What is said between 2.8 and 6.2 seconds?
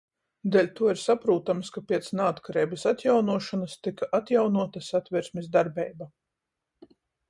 atjaunuošonys tyka atjaunuota Satversmis darbeiba.